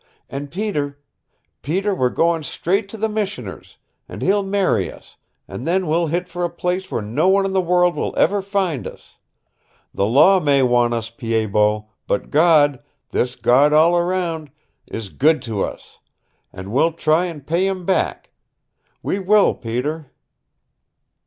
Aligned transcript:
And 0.31 0.49
Peter 0.49 0.97
Peter 1.61 1.93
we're 1.93 2.09
going 2.09 2.41
straight 2.41 2.89
to 2.89 2.97
the 2.97 3.07
Missioner's, 3.07 3.77
and 4.09 4.23
he'll 4.23 4.41
marry 4.41 4.91
us, 4.91 5.15
and 5.47 5.67
then 5.67 5.85
we'll 5.85 6.07
hit 6.07 6.27
for 6.27 6.43
a 6.43 6.49
place 6.49 6.89
where 6.89 7.03
no 7.03 7.27
one 7.29 7.45
in 7.45 7.53
the 7.53 7.61
world 7.61 7.95
will 7.95 8.15
ever 8.17 8.41
find 8.41 8.87
us. 8.87 9.17
The 9.93 10.07
law 10.07 10.39
may 10.39 10.63
want 10.63 10.95
us, 10.95 11.11
Pied 11.11 11.53
Bot, 11.53 11.85
but 12.07 12.31
God 12.31 12.81
this 13.11 13.35
God 13.35 13.73
all 13.73 13.95
around 13.95 14.49
is 14.87 15.09
good 15.09 15.39
to 15.43 15.63
us. 15.63 15.99
And 16.51 16.71
we'll 16.71 16.93
try 16.93 17.25
and 17.25 17.45
pay 17.45 17.67
Him 17.67 17.85
back. 17.85 18.31
We 19.03 19.19
will, 19.19 19.53
Peter!" 19.53 20.09